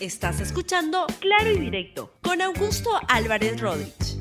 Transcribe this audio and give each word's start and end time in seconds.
Estás 0.00 0.40
escuchando 0.40 1.06
Claro 1.20 1.52
y 1.52 1.58
Directo 1.58 2.14
con 2.20 2.42
Augusto 2.42 2.90
Álvarez 3.08 3.60
Rodríguez. 3.60 4.18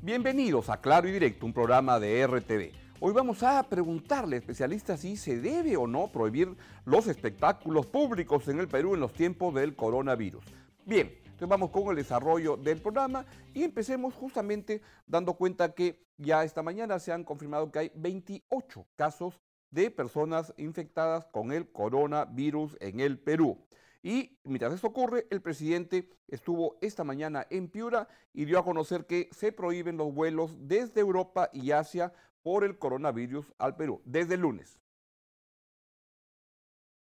Bienvenidos 0.00 0.70
a 0.70 0.80
Claro 0.80 1.06
y 1.06 1.12
Directo, 1.12 1.44
un 1.44 1.52
programa 1.52 2.00
de 2.00 2.26
RTV. 2.26 2.72
Hoy 3.00 3.12
vamos 3.12 3.42
a 3.42 3.62
preguntarle 3.64 4.38
especialistas 4.38 5.00
si 5.00 5.18
se 5.18 5.38
debe 5.38 5.76
o 5.76 5.86
no 5.86 6.08
prohibir 6.08 6.56
los 6.86 7.06
espectáculos 7.08 7.86
públicos 7.86 8.48
en 8.48 8.58
el 8.58 8.68
Perú 8.68 8.94
en 8.94 9.00
los 9.00 9.12
tiempos 9.12 9.54
del 9.54 9.76
coronavirus. 9.76 10.44
Bien, 10.86 11.12
entonces 11.24 11.48
vamos 11.48 11.70
con 11.70 11.88
el 11.90 11.96
desarrollo 11.96 12.56
del 12.56 12.80
programa 12.80 13.26
y 13.52 13.64
empecemos 13.64 14.14
justamente 14.14 14.80
dando 15.06 15.34
cuenta 15.34 15.74
que 15.74 16.06
ya 16.16 16.42
esta 16.42 16.62
mañana 16.62 16.98
se 16.98 17.12
han 17.12 17.24
confirmado 17.24 17.70
que 17.70 17.80
hay 17.80 17.92
28 17.94 18.86
casos 18.96 19.40
de 19.70 19.90
personas 19.90 20.54
infectadas 20.56 21.26
con 21.26 21.52
el 21.52 21.70
coronavirus 21.70 22.78
en 22.80 23.00
el 23.00 23.18
Perú. 23.18 23.58
Y 24.04 24.36
mientras 24.44 24.74
esto 24.74 24.88
ocurre, 24.88 25.26
el 25.30 25.40
presidente 25.40 26.10
estuvo 26.28 26.76
esta 26.82 27.04
mañana 27.04 27.46
en 27.48 27.68
Piura 27.68 28.06
y 28.34 28.44
dio 28.44 28.58
a 28.58 28.64
conocer 28.64 29.06
que 29.06 29.30
se 29.32 29.50
prohíben 29.50 29.96
los 29.96 30.12
vuelos 30.12 30.50
desde 30.58 31.00
Europa 31.00 31.48
y 31.54 31.70
Asia 31.70 32.12
por 32.42 32.64
el 32.64 32.78
coronavirus 32.78 33.46
al 33.56 33.76
Perú, 33.76 34.02
desde 34.04 34.34
el 34.34 34.42
lunes. 34.42 34.78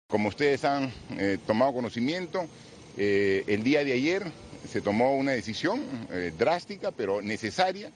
Como 0.07 0.29
ustedes 0.29 0.63
han 0.65 0.93
eh, 1.17 1.39
tomado 1.47 1.73
conocimiento, 1.73 2.45
eh, 2.95 3.43
el 3.47 3.63
día 3.63 3.83
de 3.83 3.93
ayer 3.93 4.31
se 4.69 4.79
tomó 4.79 5.17
una 5.17 5.31
decisión 5.31 5.81
eh, 6.11 6.31
drástica 6.37 6.91
pero 6.91 7.23
necesaria, 7.23 7.91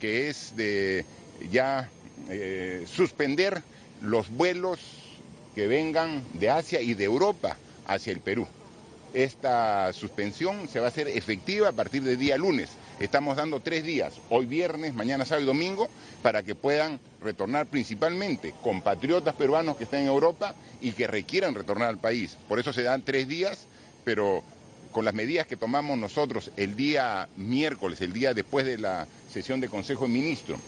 que 0.00 0.30
es 0.30 0.56
de 0.56 1.04
ya 1.50 1.90
suspender 2.86 3.62
los 4.02 4.28
vuelos 4.28 4.80
que 5.54 5.66
vengan 5.66 6.24
de 6.34 6.50
Asia 6.50 6.80
y 6.80 6.94
de 6.94 7.04
Europa 7.04 7.56
hacia 7.88 8.12
el 8.12 8.20
Perú. 8.20 8.46
Esta 9.14 9.92
suspensión 9.94 10.68
se 10.68 10.78
va 10.78 10.86
a 10.86 10.88
hacer 10.90 11.08
efectiva 11.08 11.70
a 11.70 11.72
partir 11.72 12.02
del 12.02 12.18
día 12.18 12.36
lunes. 12.36 12.68
Estamos 13.00 13.36
dando 13.36 13.60
tres 13.60 13.82
días, 13.82 14.12
hoy 14.28 14.46
viernes, 14.46 14.94
mañana 14.94 15.24
sábado 15.24 15.44
y 15.44 15.46
domingo, 15.46 15.88
para 16.22 16.42
que 16.42 16.54
puedan 16.54 17.00
retornar 17.22 17.66
principalmente 17.66 18.54
compatriotas 18.62 19.34
peruanos 19.34 19.76
que 19.76 19.84
están 19.84 20.02
en 20.02 20.08
Europa 20.08 20.54
y 20.80 20.92
que 20.92 21.06
requieran 21.06 21.54
retornar 21.54 21.88
al 21.88 21.98
país. 21.98 22.36
Por 22.48 22.60
eso 22.60 22.72
se 22.72 22.82
dan 22.82 23.02
tres 23.02 23.26
días, 23.26 23.66
pero 24.04 24.44
con 24.92 25.04
las 25.04 25.14
medidas 25.14 25.46
que 25.46 25.56
tomamos 25.56 25.98
nosotros 25.98 26.50
el 26.56 26.76
día 26.76 27.28
miércoles, 27.36 28.00
el 28.00 28.12
día 28.12 28.34
después 28.34 28.66
de 28.66 28.78
la 28.78 29.06
sesión 29.32 29.60
de 29.60 29.68
Consejo 29.68 30.04
de 30.04 30.10
Ministros, 30.10 30.60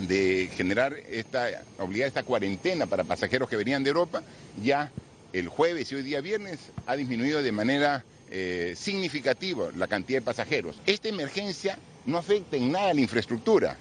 de 0.00 0.48
generar 0.54 0.94
esta, 1.10 1.48
obligar 1.78 2.08
esta 2.08 2.22
cuarentena 2.22 2.86
para 2.86 3.04
pasajeros 3.04 3.48
que 3.48 3.56
venían 3.56 3.82
de 3.84 3.90
Europa, 3.90 4.22
ya 4.62 4.90
el 5.32 5.48
jueves 5.48 5.90
y 5.92 5.96
hoy 5.96 6.02
día 6.02 6.20
viernes 6.20 6.58
ha 6.86 6.96
disminuido 6.96 7.42
de 7.42 7.52
manera 7.52 8.04
eh, 8.30 8.74
significativa 8.76 9.70
la 9.76 9.86
cantidad 9.86 10.20
de 10.20 10.24
pasajeros. 10.24 10.76
Esta 10.86 11.08
emergencia 11.08 11.78
no 12.06 12.18
afecta 12.18 12.56
en 12.56 12.72
nada 12.72 12.90
a 12.90 12.94
la 12.94 13.00
infraestructura 13.00 13.76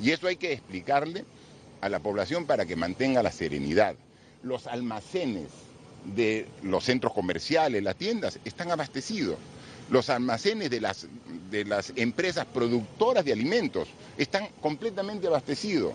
y 0.00 0.10
eso 0.10 0.26
hay 0.28 0.36
que 0.36 0.52
explicarle 0.52 1.24
a 1.80 1.88
la 1.88 1.98
población 1.98 2.46
para 2.46 2.64
que 2.66 2.76
mantenga 2.76 3.22
la 3.22 3.32
serenidad. 3.32 3.94
Los 4.42 4.66
almacenes 4.66 5.48
de 6.04 6.46
los 6.62 6.84
centros 6.84 7.12
comerciales, 7.12 7.82
las 7.82 7.96
tiendas, 7.96 8.38
están 8.44 8.70
abastecidos. 8.70 9.36
Los 9.90 10.08
almacenes 10.10 10.70
de 10.70 10.80
las, 10.80 11.06
de 11.50 11.64
las 11.64 11.92
empresas 11.96 12.46
productoras 12.46 13.24
de 13.24 13.32
alimentos 13.32 13.88
están 14.16 14.48
completamente 14.60 15.26
abastecidos. 15.26 15.92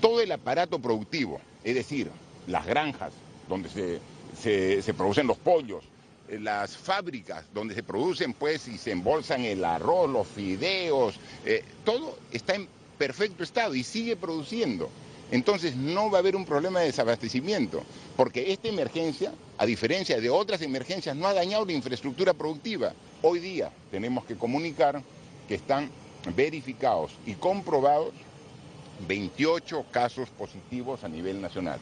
Todo 0.00 0.20
el 0.20 0.32
aparato 0.32 0.78
productivo, 0.78 1.40
es 1.64 1.74
decir, 1.74 2.10
las 2.46 2.66
granjas, 2.66 3.12
donde 3.48 3.68
se, 3.68 4.94
producen 4.94 5.26
los 5.26 5.38
pollos, 5.38 5.84
eh, 6.28 6.38
las 6.40 6.76
fábricas 6.76 7.44
donde 7.52 7.74
se 7.74 7.82
producen 7.82 8.32
pues 8.32 8.66
y 8.68 8.78
se 8.78 8.92
embolsan 8.92 9.42
el 9.42 9.64
arroz, 9.64 10.10
los 10.10 10.26
fideos, 10.26 11.16
eh, 11.44 11.64
todo 11.84 12.18
está 12.32 12.54
en 12.54 12.68
perfecto 12.98 13.42
estado 13.42 13.74
y 13.74 13.82
sigue 13.82 14.16
produciendo. 14.16 14.88
Entonces 15.30 15.74
no 15.74 16.10
va 16.10 16.18
a 16.18 16.20
haber 16.20 16.36
un 16.36 16.44
problema 16.44 16.80
de 16.80 16.86
desabastecimiento, 16.86 17.82
porque 18.16 18.52
esta 18.52 18.68
emergencia, 18.68 19.32
a 19.58 19.66
diferencia 19.66 20.20
de 20.20 20.30
otras 20.30 20.62
emergencias, 20.62 21.16
no 21.16 21.26
ha 21.26 21.34
dañado 21.34 21.64
la 21.64 21.72
infraestructura 21.72 22.34
productiva. 22.34 22.92
Hoy 23.22 23.40
día 23.40 23.70
tenemos 23.90 24.24
que 24.26 24.36
comunicar 24.36 25.02
que 25.48 25.54
están 25.54 25.90
verificados 26.36 27.12
y 27.26 27.34
comprobados 27.34 28.12
28 29.08 29.86
casos 29.90 30.28
positivos 30.30 31.04
a 31.04 31.08
nivel 31.08 31.40
nacional. 31.40 31.80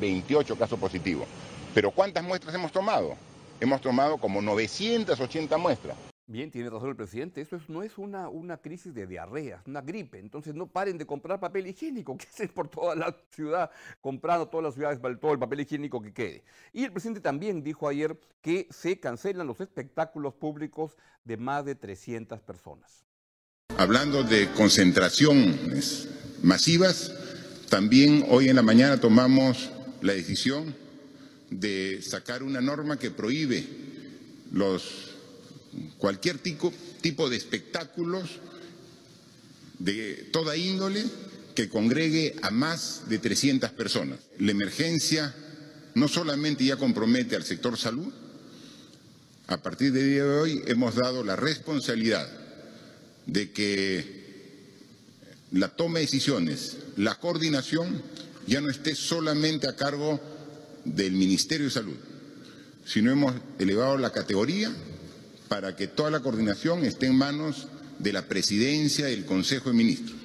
28 0.00 0.56
casos 0.56 0.78
positivos. 0.78 1.26
Pero 1.74 1.90
¿cuántas 1.90 2.22
muestras 2.22 2.54
hemos 2.54 2.72
tomado? 2.72 3.16
Hemos 3.60 3.80
tomado 3.80 4.18
como 4.18 4.40
980 4.42 5.56
muestras. 5.58 5.96
Bien, 6.26 6.50
tiene 6.50 6.70
razón 6.70 6.88
el 6.88 6.96
presidente, 6.96 7.42
eso 7.42 7.60
no 7.68 7.82
es 7.82 7.98
una, 7.98 8.30
una 8.30 8.56
crisis 8.56 8.94
de 8.94 9.06
diarrea, 9.06 9.56
es 9.56 9.66
una 9.66 9.82
gripe. 9.82 10.18
Entonces 10.18 10.54
no 10.54 10.66
paren 10.66 10.96
de 10.96 11.04
comprar 11.04 11.38
papel 11.38 11.66
higiénico, 11.66 12.16
que 12.36 12.44
es 12.44 12.50
por 12.50 12.68
toda 12.68 12.94
la 12.94 13.14
ciudad, 13.30 13.70
comprando 14.00 14.48
todas 14.48 14.64
las 14.64 14.74
ciudades 14.74 14.98
todo 15.20 15.32
el 15.32 15.38
papel 15.38 15.60
higiénico 15.60 16.00
que 16.00 16.14
quede. 16.14 16.44
Y 16.72 16.84
el 16.84 16.92
presidente 16.92 17.20
también 17.20 17.62
dijo 17.62 17.88
ayer 17.88 18.18
que 18.40 18.66
se 18.70 18.98
cancelan 18.98 19.46
los 19.46 19.60
espectáculos 19.60 20.32
públicos 20.32 20.96
de 21.24 21.36
más 21.36 21.66
de 21.66 21.74
300 21.74 22.40
personas. 22.40 23.04
Hablando 23.76 24.22
de 24.22 24.50
concentraciones 24.52 26.08
masivas, 26.42 27.12
también 27.68 28.24
hoy 28.30 28.48
en 28.48 28.56
la 28.56 28.62
mañana 28.62 28.98
tomamos 28.98 29.73
la 30.04 30.12
decisión 30.12 30.76
de 31.50 32.02
sacar 32.02 32.42
una 32.42 32.60
norma 32.60 32.98
que 32.98 33.10
prohíbe 33.10 33.66
los, 34.52 34.82
cualquier 35.96 36.36
tipo, 36.38 36.72
tipo 37.00 37.30
de 37.30 37.38
espectáculos 37.38 38.28
de 39.78 40.28
toda 40.30 40.58
índole 40.58 41.02
que 41.54 41.70
congregue 41.70 42.36
a 42.42 42.50
más 42.50 43.08
de 43.08 43.18
300 43.18 43.70
personas. 43.70 44.18
La 44.38 44.50
emergencia 44.50 45.34
no 45.94 46.06
solamente 46.06 46.66
ya 46.66 46.76
compromete 46.76 47.34
al 47.34 47.44
sector 47.44 47.78
salud, 47.78 48.12
a 49.46 49.56
partir 49.62 49.90
del 49.90 50.10
día 50.10 50.24
de 50.24 50.38
hoy 50.38 50.62
hemos 50.66 50.96
dado 50.96 51.24
la 51.24 51.36
responsabilidad 51.36 52.28
de 53.24 53.52
que 53.52 54.24
la 55.52 55.68
toma 55.68 56.00
de 56.00 56.04
decisiones, 56.04 56.76
la 56.96 57.14
coordinación 57.14 58.02
ya 58.46 58.60
no 58.60 58.70
esté 58.70 58.94
solamente 58.94 59.68
a 59.68 59.76
cargo 59.76 60.20
del 60.84 61.12
Ministerio 61.12 61.66
de 61.66 61.72
Salud, 61.72 61.96
sino 62.84 63.10
hemos 63.10 63.34
elevado 63.58 63.96
la 63.96 64.10
categoría 64.10 64.70
para 65.48 65.76
que 65.76 65.86
toda 65.86 66.10
la 66.10 66.20
coordinación 66.20 66.84
esté 66.84 67.06
en 67.06 67.16
manos 67.16 67.68
de 67.98 68.12
la 68.12 68.22
presidencia 68.22 69.06
del 69.06 69.24
Consejo 69.24 69.70
de 69.70 69.76
Ministros. 69.76 70.18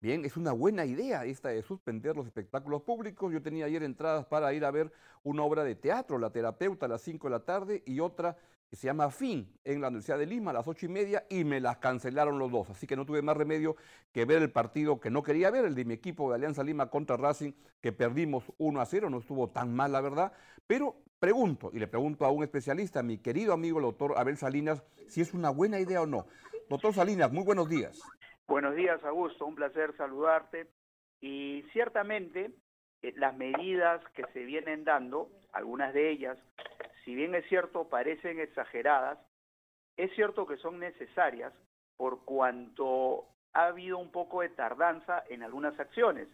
Bien, 0.00 0.24
es 0.24 0.36
una 0.36 0.50
buena 0.50 0.84
idea 0.84 1.24
esta 1.24 1.50
de 1.50 1.62
suspender 1.62 2.16
los 2.16 2.26
espectáculos 2.26 2.82
públicos. 2.82 3.32
Yo 3.32 3.40
tenía 3.40 3.66
ayer 3.66 3.84
entradas 3.84 4.26
para 4.26 4.52
ir 4.52 4.64
a 4.64 4.70
ver 4.72 4.92
una 5.22 5.44
obra 5.44 5.62
de 5.62 5.76
teatro, 5.76 6.18
La 6.18 6.30
Terapeuta, 6.30 6.86
a 6.86 6.88
las 6.88 7.02
5 7.02 7.28
de 7.28 7.30
la 7.30 7.44
tarde, 7.44 7.82
y 7.86 8.00
otra 8.00 8.36
se 8.76 8.86
llama 8.86 9.10
FIN 9.10 9.46
en 9.64 9.80
la 9.80 9.88
Universidad 9.88 10.18
de 10.18 10.26
Lima 10.26 10.50
a 10.50 10.54
las 10.54 10.66
ocho 10.66 10.86
y 10.86 10.88
media 10.88 11.24
y 11.28 11.44
me 11.44 11.60
las 11.60 11.76
cancelaron 11.76 12.38
los 12.38 12.50
dos. 12.50 12.70
Así 12.70 12.86
que 12.86 12.96
no 12.96 13.04
tuve 13.04 13.20
más 13.20 13.36
remedio 13.36 13.76
que 14.12 14.24
ver 14.24 14.40
el 14.42 14.50
partido 14.50 14.98
que 14.98 15.10
no 15.10 15.22
quería 15.22 15.50
ver, 15.50 15.66
el 15.66 15.74
de 15.74 15.84
mi 15.84 15.94
equipo 15.94 16.30
de 16.30 16.36
Alianza 16.36 16.64
Lima 16.64 16.88
contra 16.88 17.16
Racing, 17.16 17.52
que 17.80 17.92
perdimos 17.92 18.50
1 18.58 18.80
a 18.80 18.86
0, 18.86 19.10
no 19.10 19.18
estuvo 19.18 19.50
tan 19.50 19.74
mal 19.74 19.92
la 19.92 20.00
verdad. 20.00 20.32
Pero 20.66 20.96
pregunto, 21.18 21.70
y 21.72 21.78
le 21.78 21.86
pregunto 21.86 22.24
a 22.24 22.30
un 22.30 22.42
especialista, 22.42 23.02
mi 23.02 23.18
querido 23.18 23.52
amigo 23.52 23.78
el 23.78 23.84
doctor 23.84 24.14
Abel 24.16 24.38
Salinas, 24.38 24.82
si 25.06 25.20
es 25.20 25.34
una 25.34 25.50
buena 25.50 25.78
idea 25.78 26.00
o 26.00 26.06
no. 26.06 26.26
Doctor 26.70 26.94
Salinas, 26.94 27.30
muy 27.30 27.44
buenos 27.44 27.68
días. 27.68 28.00
Buenos 28.48 28.74
días, 28.74 29.02
Augusto, 29.04 29.46
un 29.46 29.54
placer 29.54 29.94
saludarte. 29.96 30.66
Y 31.20 31.62
ciertamente 31.72 32.50
eh, 33.02 33.12
las 33.16 33.36
medidas 33.36 34.02
que 34.14 34.24
se 34.32 34.44
vienen 34.44 34.84
dando, 34.84 35.30
algunas 35.52 35.92
de 35.92 36.10
ellas, 36.10 36.38
si 37.04 37.14
bien 37.14 37.34
es 37.34 37.46
cierto, 37.48 37.88
parecen 37.88 38.40
exageradas, 38.40 39.18
es 39.96 40.12
cierto 40.14 40.46
que 40.46 40.56
son 40.56 40.78
necesarias 40.78 41.52
por 41.96 42.24
cuanto 42.24 43.26
ha 43.52 43.66
habido 43.66 43.98
un 43.98 44.10
poco 44.10 44.40
de 44.40 44.48
tardanza 44.48 45.24
en 45.28 45.42
algunas 45.42 45.78
acciones. 45.78 46.28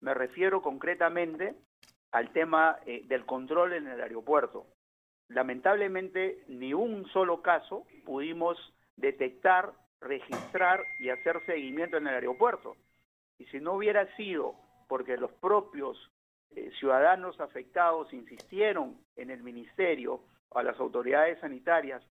Me 0.00 0.14
refiero 0.14 0.62
concretamente 0.62 1.54
al 2.12 2.32
tema 2.32 2.78
eh, 2.86 3.02
del 3.06 3.26
control 3.26 3.72
en 3.72 3.88
el 3.88 4.00
aeropuerto. 4.00 4.66
Lamentablemente, 5.28 6.44
ni 6.48 6.74
un 6.74 7.06
solo 7.08 7.42
caso 7.42 7.86
pudimos 8.04 8.56
detectar, 8.96 9.72
registrar 10.00 10.82
y 10.98 11.10
hacer 11.10 11.44
seguimiento 11.46 11.96
en 11.96 12.06
el 12.06 12.14
aeropuerto. 12.14 12.76
Y 13.38 13.46
si 13.46 13.60
no 13.60 13.74
hubiera 13.74 14.06
sido 14.16 14.54
porque 14.88 15.16
los 15.16 15.32
propios 15.34 15.96
eh, 16.56 16.70
ciudadanos 16.80 17.40
afectados 17.40 18.12
insistieron 18.12 18.96
en 19.16 19.30
el 19.30 19.42
ministerio 19.42 20.20
a 20.52 20.64
las 20.64 20.78
autoridades 20.80 21.38
sanitarias 21.38 22.02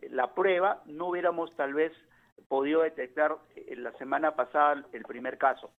eh, 0.00 0.08
la 0.10 0.34
prueba, 0.34 0.82
no 0.86 1.08
hubiéramos 1.08 1.54
tal 1.56 1.74
vez 1.74 1.92
podido 2.46 2.82
detectar 2.82 3.36
eh, 3.56 3.74
la 3.76 3.92
semana 3.94 4.36
pasada 4.36 4.84
el 4.92 5.02
primer 5.02 5.36
caso. 5.36 5.72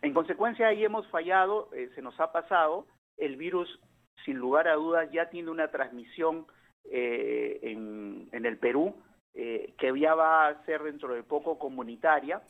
En 0.00 0.14
consecuencia, 0.14 0.68
ahí 0.68 0.84
hemos 0.84 1.06
fallado, 1.08 1.68
se 1.94 2.02
nos 2.02 2.18
ha 2.18 2.32
pasado, 2.32 2.86
el 3.18 3.36
virus 3.36 3.78
sin 4.24 4.36
lugar 4.36 4.66
a 4.66 4.74
dudas 4.74 5.08
ya 5.12 5.30
tiene 5.30 5.50
una 5.50 5.70
transmisión 5.70 6.46
en, 6.84 8.28
el 8.32 8.58
Perú, 8.58 8.96
que 9.32 9.92
ya 10.00 10.16
va 10.16 10.48
a 10.48 10.64
ser 10.64 10.82
dentro 10.82 11.14
de 11.14 11.22
poco 11.22 11.56
comunitaria 11.56 12.42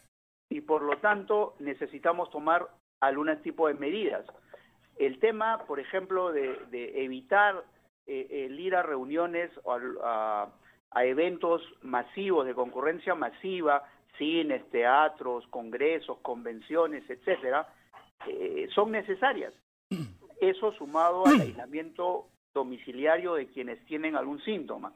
y 0.49 0.62
por 0.62 0.81
lo 0.81 0.97
tanto 0.97 1.55
necesitamos 1.59 2.31
tomar 2.31 2.67
algún 3.03 3.37
tipo 3.43 3.69
de 3.69 3.75
medidas. 3.75 4.25
El 5.02 5.19
tema, 5.19 5.64
por 5.66 5.81
ejemplo, 5.81 6.31
de, 6.31 6.60
evitar 7.02 7.64
eh, 8.06 8.46
el 8.46 8.60
ir 8.60 8.76
a 8.76 8.84
reuniones 8.84 9.50
o 9.64 9.72
a, 9.72 10.49
a, 10.93 11.04
eventos 11.04 11.60
masivos 11.82 12.46
de 12.46 12.54
concurrencia 12.54 13.16
masiva, 13.16 13.82
cines, 14.16 14.64
teatros, 14.70 15.44
congresos, 15.49 16.19
convenciones, 16.22 17.02
etcétera, 17.10 17.66
eh, 18.28 18.69
son 18.72 18.93
necesarias. 18.93 19.52
Eso 20.40 20.72
sumado 20.75 21.26
al 21.26 21.40
aislamiento 21.40 22.28
domiciliario 22.54 23.34
de 23.34 23.49
quienes 23.49 23.84
tienen 23.87 24.14
algún 24.14 24.40
síntoma. 24.44 24.93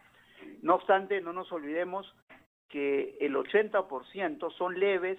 No 0.63 0.77
obstante, 0.77 1.21
no 1.21 1.33
nos 1.33 1.51
olvidemos 1.51 2.15
que 2.69 3.17
el 3.21 3.35
80% 3.35 4.53
son 4.57 4.79
leves 4.79 5.19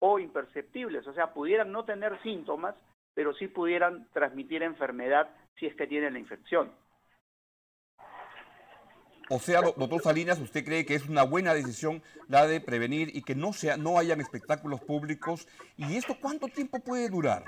o 0.00 0.18
imperceptibles, 0.18 1.06
o 1.06 1.14
sea, 1.14 1.32
pudieran 1.32 1.70
no 1.70 1.84
tener 1.84 2.20
síntomas, 2.22 2.74
pero 3.14 3.34
sí 3.34 3.48
pudieran 3.48 4.08
transmitir 4.12 4.62
enfermedad 4.62 5.28
si 5.58 5.66
es 5.66 5.74
que 5.76 5.86
tienen 5.86 6.14
la 6.14 6.18
infección. 6.18 6.72
O 9.30 9.38
sea, 9.38 9.62
doctor 9.62 10.02
Salinas, 10.02 10.38
¿usted 10.38 10.64
cree 10.64 10.84
que 10.84 10.94
es 10.94 11.08
una 11.08 11.22
buena 11.22 11.54
decisión 11.54 12.02
la 12.28 12.46
de 12.46 12.60
prevenir 12.60 13.08
y 13.16 13.22
que 13.22 13.34
no, 13.34 13.54
sea, 13.54 13.78
no 13.78 13.98
hayan 13.98 14.20
espectáculos 14.20 14.82
públicos? 14.82 15.48
¿Y 15.78 15.96
esto 15.96 16.16
cuánto 16.20 16.48
tiempo 16.48 16.80
puede 16.80 17.08
durar? 17.08 17.42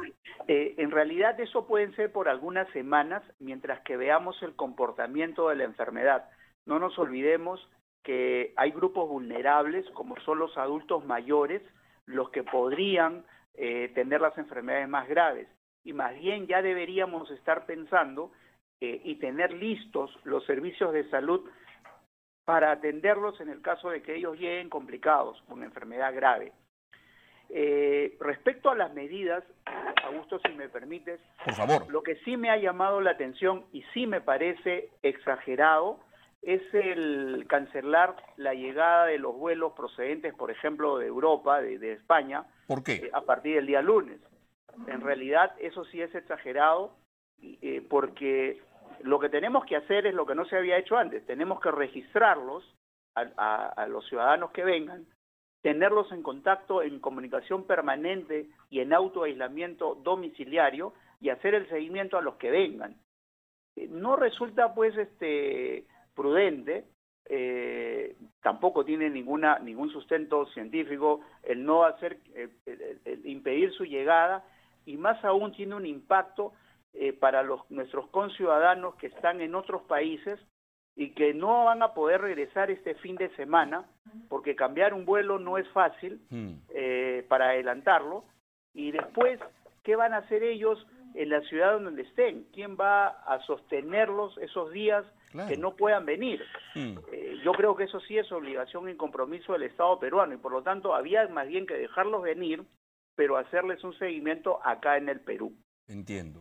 Eh, 0.48 0.74
en 0.78 0.90
realidad 0.90 1.38
eso 1.38 1.66
pueden 1.66 1.94
ser 1.94 2.12
por 2.12 2.30
algunas 2.30 2.66
semanas 2.72 3.22
mientras 3.40 3.80
que 3.82 3.98
veamos 3.98 4.42
el 4.42 4.56
comportamiento 4.56 5.50
de 5.50 5.56
la 5.56 5.64
enfermedad. 5.64 6.30
No 6.64 6.78
nos 6.78 6.98
olvidemos 6.98 7.60
que 8.02 8.54
hay 8.56 8.70
grupos 8.70 9.08
vulnerables 9.08 9.84
como 9.90 10.16
son 10.24 10.38
los 10.38 10.56
adultos 10.56 11.04
mayores, 11.04 11.60
los 12.06 12.30
que 12.30 12.42
podrían 12.42 13.26
eh, 13.54 13.90
tener 13.94 14.20
las 14.22 14.36
enfermedades 14.38 14.88
más 14.88 15.08
graves. 15.08 15.48
Y 15.86 15.92
más 15.92 16.18
bien 16.18 16.48
ya 16.48 16.62
deberíamos 16.62 17.30
estar 17.30 17.64
pensando 17.64 18.32
eh, 18.80 19.00
y 19.04 19.14
tener 19.14 19.52
listos 19.52 20.10
los 20.24 20.44
servicios 20.44 20.92
de 20.92 21.08
salud 21.10 21.48
para 22.44 22.72
atenderlos 22.72 23.40
en 23.40 23.50
el 23.50 23.62
caso 23.62 23.90
de 23.90 24.02
que 24.02 24.16
ellos 24.16 24.36
lleguen 24.36 24.68
complicados, 24.68 25.40
con 25.48 25.62
enfermedad 25.62 26.12
grave. 26.12 26.52
Eh, 27.50 28.16
respecto 28.18 28.68
a 28.68 28.74
las 28.74 28.92
medidas, 28.94 29.44
Augusto, 30.04 30.40
si 30.40 30.52
me 30.54 30.68
permites, 30.68 31.20
Por 31.44 31.54
favor. 31.54 31.88
lo 31.88 32.02
que 32.02 32.16
sí 32.24 32.36
me 32.36 32.50
ha 32.50 32.56
llamado 32.56 33.00
la 33.00 33.12
atención 33.12 33.64
y 33.72 33.82
sí 33.94 34.08
me 34.08 34.20
parece 34.20 34.90
exagerado 35.02 36.00
es 36.42 36.62
el 36.74 37.46
cancelar 37.48 38.16
la 38.36 38.54
llegada 38.54 39.06
de 39.06 39.18
los 39.18 39.36
vuelos 39.36 39.72
procedentes, 39.74 40.34
por 40.34 40.50
ejemplo, 40.50 40.98
de 40.98 41.06
Europa, 41.06 41.60
de, 41.60 41.78
de 41.78 41.92
España, 41.92 42.44
¿Por 42.66 42.82
qué? 42.82 42.94
Eh, 42.94 43.10
a 43.12 43.20
partir 43.20 43.54
del 43.54 43.66
día 43.66 43.82
lunes. 43.82 44.18
En 44.86 45.00
realidad, 45.00 45.54
eso 45.58 45.84
sí 45.86 46.00
es 46.00 46.14
exagerado 46.14 46.96
eh, 47.42 47.84
porque 47.88 48.60
lo 49.02 49.18
que 49.18 49.28
tenemos 49.28 49.64
que 49.64 49.76
hacer 49.76 50.06
es 50.06 50.14
lo 50.14 50.26
que 50.26 50.34
no 50.34 50.44
se 50.46 50.56
había 50.56 50.78
hecho 50.78 50.96
antes. 50.96 51.24
Tenemos 51.26 51.60
que 51.60 51.70
registrarlos 51.70 52.64
a, 53.14 53.86
los 53.88 54.06
ciudadanos 54.08 54.50
que 54.50 54.62
vengan, 54.62 55.06
tenerlos 55.62 56.12
en 56.12 56.22
contacto, 56.22 56.82
en 56.82 57.00
comunicación 57.00 57.66
permanente 57.66 58.46
y 58.68 58.80
en 58.80 58.92
autoaislamiento 58.92 59.94
domiciliario 59.94 60.92
y 61.20 61.30
hacer 61.30 61.54
el 61.54 61.66
seguimiento 61.68 62.18
a 62.18 62.22
los 62.22 62.34
que 62.36 62.50
vengan. 62.50 62.96
Eh, 63.76 63.88
no 63.90 64.16
resulta 64.16 64.74
pues 64.74 64.96
este 64.98 65.86
prudente, 66.14 66.84
eh, 67.28 68.16
tampoco 68.42 68.84
tiene 68.84 69.08
ninguna 69.08 69.58
ningún 69.58 69.90
sustento 69.90 70.46
científico 70.46 71.22
el 71.42 71.64
no 71.64 71.84
hacer 71.84 72.20
el 72.34 73.26
impedir 73.26 73.72
su 73.72 73.84
llegada 73.84 74.44
y 74.86 74.96
más 74.96 75.22
aún 75.24 75.52
tiene 75.52 75.74
un 75.74 75.84
impacto 75.84 76.52
eh, 76.94 77.12
para 77.12 77.42
los, 77.42 77.60
nuestros 77.70 78.08
conciudadanos 78.08 78.94
que 78.94 79.08
están 79.08 79.42
en 79.42 79.54
otros 79.54 79.82
países 79.82 80.40
y 80.94 81.10
que 81.10 81.34
no 81.34 81.66
van 81.66 81.82
a 81.82 81.92
poder 81.92 82.22
regresar 82.22 82.70
este 82.70 82.94
fin 82.94 83.16
de 83.16 83.28
semana, 83.36 83.84
porque 84.30 84.56
cambiar 84.56 84.94
un 84.94 85.04
vuelo 85.04 85.38
no 85.38 85.58
es 85.58 85.68
fácil 85.70 86.20
Hmm. 86.30 86.54
eh, 86.70 87.26
para 87.28 87.50
adelantarlo, 87.50 88.24
y 88.72 88.92
después, 88.92 89.38
¿qué 89.82 89.94
van 89.96 90.14
a 90.14 90.18
hacer 90.18 90.42
ellos 90.42 90.86
en 91.14 91.28
la 91.30 91.40
ciudad 91.42 91.78
donde 91.78 92.02
estén? 92.02 92.46
¿Quién 92.54 92.76
va 92.80 93.08
a 93.08 93.40
sostenerlos 93.40 94.38
esos 94.38 94.70
días 94.72 95.04
Claro. 95.32 95.48
que 95.50 95.56
no 95.58 95.76
puedan 95.76 96.06
venir? 96.06 96.42
Hmm. 96.74 96.94
Eh, 97.12 97.40
yo 97.44 97.52
creo 97.52 97.76
que 97.76 97.84
eso 97.84 98.00
sí 98.00 98.16
es 98.16 98.30
obligación 98.32 98.88
y 98.88 98.94
compromiso 98.96 99.52
del 99.52 99.64
Estado 99.64 99.98
peruano, 99.98 100.32
y 100.32 100.38
por 100.38 100.52
lo 100.52 100.62
tanto 100.62 100.94
había 100.94 101.28
más 101.28 101.46
bien 101.46 101.66
que 101.66 101.74
dejarlos 101.74 102.22
venir, 102.22 102.62
pero 103.16 103.36
hacerles 103.36 103.82
un 103.82 103.98
seguimiento 103.98 104.64
acá 104.64 104.96
en 104.96 105.08
el 105.08 105.20
Perú. 105.20 105.52
Entiendo. 105.88 106.40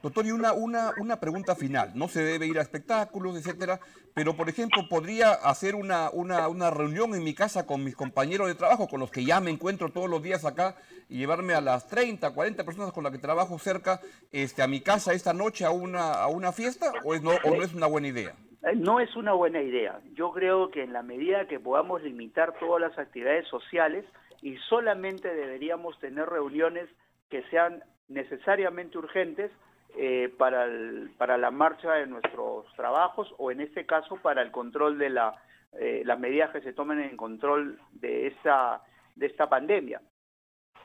Doctor, 0.00 0.26
y 0.26 0.30
una, 0.30 0.52
una, 0.52 0.92
una 0.98 1.18
pregunta 1.18 1.56
final. 1.56 1.90
No 1.94 2.06
se 2.08 2.22
debe 2.22 2.46
ir 2.46 2.58
a 2.58 2.62
espectáculos, 2.62 3.36
etcétera, 3.36 3.80
pero 4.14 4.36
por 4.36 4.48
ejemplo, 4.48 4.88
podría 4.88 5.32
hacer 5.32 5.74
una, 5.74 6.10
una, 6.10 6.46
una 6.48 6.70
reunión 6.70 7.14
en 7.14 7.24
mi 7.24 7.34
casa 7.34 7.66
con 7.66 7.82
mis 7.82 7.96
compañeros 7.96 8.46
de 8.46 8.54
trabajo, 8.54 8.86
con 8.86 9.00
los 9.00 9.10
que 9.10 9.24
ya 9.24 9.40
me 9.40 9.50
encuentro 9.50 9.90
todos 9.90 10.08
los 10.08 10.22
días 10.22 10.44
acá, 10.44 10.76
y 11.08 11.18
llevarme 11.18 11.54
a 11.54 11.60
las 11.60 11.88
30, 11.88 12.30
40 12.30 12.64
personas 12.64 12.92
con 12.92 13.02
las 13.02 13.12
que 13.12 13.18
trabajo 13.18 13.58
cerca 13.58 14.00
este, 14.30 14.62
a 14.62 14.68
mi 14.68 14.80
casa 14.80 15.14
esta 15.14 15.32
noche 15.32 15.64
a 15.64 15.70
una, 15.70 16.12
a 16.12 16.28
una 16.28 16.52
fiesta, 16.52 16.92
o, 17.04 17.14
es 17.14 17.22
no, 17.22 17.32
o 17.32 17.56
no 17.56 17.62
es 17.64 17.74
una 17.74 17.86
buena 17.86 18.06
idea? 18.06 18.36
Eh, 18.62 18.74
No 18.74 19.00
es 19.00 19.14
una 19.16 19.32
buena 19.32 19.60
idea. 19.62 20.00
Yo 20.14 20.32
creo 20.32 20.70
que 20.70 20.82
en 20.82 20.92
la 20.92 21.02
medida 21.02 21.46
que 21.46 21.60
podamos 21.60 22.02
limitar 22.02 22.58
todas 22.58 22.80
las 22.80 22.98
actividades 22.98 23.46
sociales 23.48 24.04
y 24.42 24.56
solamente 24.68 25.32
deberíamos 25.34 25.98
tener 25.98 26.28
reuniones 26.28 26.88
que 27.28 27.42
sean 27.50 27.82
necesariamente 28.08 28.98
urgentes 28.98 29.50
eh, 29.96 30.32
para, 30.38 30.66
para 31.16 31.38
la 31.38 31.50
marcha 31.50 31.92
de 31.94 32.06
nuestros 32.06 32.66
trabajos 32.74 33.34
o 33.38 33.50
en 33.50 33.60
este 33.60 33.86
caso 33.86 34.16
para 34.16 34.42
el 34.42 34.50
control 34.50 34.98
de 34.98 35.10
la, 35.10 35.34
eh, 35.72 36.02
las 36.04 36.18
medidas 36.18 36.50
que 36.50 36.60
se 36.60 36.72
tomen 36.72 37.00
en 37.00 37.16
control 37.16 37.78
de 37.92 38.28
esta, 38.28 38.82
de 39.16 39.26
esta 39.26 39.48
pandemia. 39.48 40.00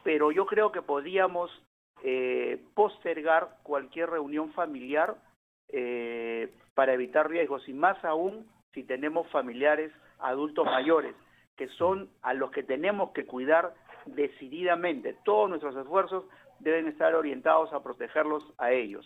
Pero 0.04 0.32
yo 0.32 0.46
creo 0.46 0.72
que 0.72 0.82
podríamos 0.82 1.52
eh, 2.04 2.62
postergar 2.74 3.58
cualquier 3.64 4.10
reunión 4.10 4.52
familiar 4.52 5.16
eh, 5.70 6.50
para 6.76 6.94
evitar 6.94 7.30
riesgos 7.30 7.68
y 7.68 7.74
más 7.74 8.04
aún 8.04 8.48
si 8.74 8.84
tenemos 8.84 9.30
familiares 9.30 9.92
adultos 10.20 10.66
mayores, 10.66 11.16
que 11.58 11.68
son 11.70 12.10
a 12.22 12.34
los 12.34 12.52
que 12.52 12.64
tenemos 12.64 13.12
que 13.12 13.26
cuidar 13.26 13.74
decididamente. 14.06 15.16
Todos 15.24 15.50
nuestros 15.50 15.76
esfuerzos 15.76 16.26
deben 16.60 16.88
estar 16.88 17.14
orientados 17.14 17.72
a 17.74 17.84
protegerlos 17.84 18.44
a 18.58 18.72
ellos. 18.72 19.06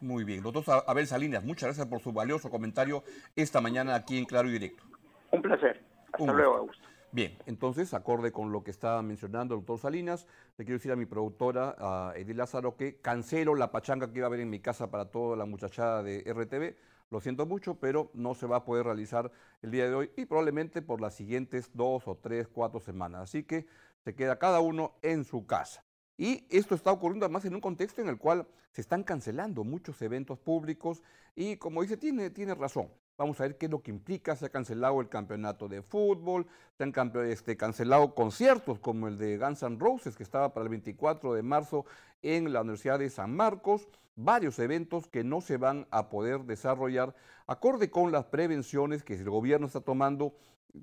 Muy 0.00 0.24
bien. 0.24 0.42
Doctor 0.42 0.82
Abel 0.86 1.06
Salinas, 1.06 1.44
muchas 1.44 1.68
gracias 1.68 1.86
por 1.86 2.00
su 2.00 2.12
valioso 2.12 2.50
comentario 2.50 3.04
esta 3.36 3.60
mañana 3.60 3.94
aquí 3.94 4.18
en 4.18 4.24
Claro 4.24 4.48
y 4.48 4.52
Directo. 4.52 4.82
Un 5.30 5.42
placer. 5.42 5.80
Hasta 6.12 6.22
Un 6.22 6.36
luego, 6.36 6.50
gusto. 6.50 6.58
Augusto. 6.58 6.88
Bien, 7.14 7.38
entonces, 7.46 7.94
acorde 7.94 8.32
con 8.32 8.50
lo 8.50 8.64
que 8.64 8.72
estaba 8.72 9.00
mencionando 9.00 9.54
el 9.54 9.60
doctor 9.60 9.78
Salinas, 9.78 10.26
le 10.58 10.64
quiero 10.64 10.78
decir 10.78 10.90
a 10.90 10.96
mi 10.96 11.06
productora, 11.06 11.76
a 11.78 12.12
Edith 12.16 12.36
Lázaro, 12.36 12.76
que 12.76 12.96
cancelo 12.96 13.54
la 13.54 13.70
pachanga 13.70 14.10
que 14.10 14.18
iba 14.18 14.26
a 14.26 14.30
haber 14.30 14.40
en 14.40 14.50
mi 14.50 14.58
casa 14.58 14.90
para 14.90 15.04
toda 15.12 15.36
la 15.36 15.44
muchachada 15.44 16.02
de 16.02 16.24
RTV. 16.26 16.74
Lo 17.10 17.20
siento 17.20 17.46
mucho, 17.46 17.76
pero 17.76 18.10
no 18.14 18.34
se 18.34 18.48
va 18.48 18.56
a 18.56 18.64
poder 18.64 18.86
realizar 18.86 19.30
el 19.62 19.70
día 19.70 19.88
de 19.88 19.94
hoy 19.94 20.10
y 20.16 20.26
probablemente 20.26 20.82
por 20.82 21.00
las 21.00 21.14
siguientes 21.14 21.70
dos 21.72 22.08
o 22.08 22.16
tres, 22.16 22.48
cuatro 22.48 22.80
semanas. 22.80 23.20
Así 23.20 23.44
que 23.44 23.68
se 24.02 24.16
queda 24.16 24.40
cada 24.40 24.58
uno 24.58 24.96
en 25.00 25.22
su 25.22 25.46
casa. 25.46 25.84
Y 26.16 26.46
esto 26.48 26.74
está 26.74 26.92
ocurriendo 26.92 27.26
además 27.26 27.44
en 27.44 27.54
un 27.54 27.60
contexto 27.60 28.00
en 28.00 28.08
el 28.08 28.18
cual 28.18 28.46
se 28.70 28.80
están 28.80 29.02
cancelando 29.02 29.64
muchos 29.64 30.00
eventos 30.02 30.38
públicos 30.38 31.02
y 31.34 31.56
como 31.56 31.82
dice, 31.82 31.96
tiene, 31.96 32.30
tiene 32.30 32.54
razón. 32.54 32.88
Vamos 33.16 33.40
a 33.40 33.44
ver 33.44 33.56
qué 33.56 33.66
es 33.66 33.70
lo 33.70 33.80
que 33.80 33.92
implica. 33.92 34.34
Se 34.34 34.46
ha 34.46 34.48
cancelado 34.48 35.00
el 35.00 35.08
campeonato 35.08 35.68
de 35.68 35.82
fútbol, 35.82 36.46
se 36.76 36.84
han 36.84 36.92
este, 37.26 37.56
cancelado 37.56 38.14
conciertos 38.14 38.80
como 38.80 39.06
el 39.06 39.18
de 39.18 39.38
Guns 39.38 39.62
N' 39.62 39.78
Roses, 39.78 40.16
que 40.16 40.24
estaba 40.24 40.52
para 40.52 40.64
el 40.64 40.70
24 40.70 41.34
de 41.34 41.42
marzo 41.42 41.84
en 42.22 42.52
la 42.52 42.62
Universidad 42.62 42.98
de 42.98 43.10
San 43.10 43.34
Marcos. 43.34 43.88
Varios 44.16 44.58
eventos 44.58 45.06
que 45.06 45.22
no 45.22 45.40
se 45.40 45.56
van 45.56 45.86
a 45.90 46.08
poder 46.08 46.40
desarrollar 46.44 47.14
acorde 47.46 47.90
con 47.90 48.10
las 48.10 48.24
prevenciones 48.26 49.04
que 49.04 49.14
el 49.14 49.28
gobierno 49.28 49.66
está 49.66 49.80
tomando 49.80 50.34